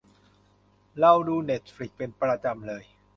[0.99, 2.83] เราดูเน็ตฟลิกซ์เป็นประจำเลย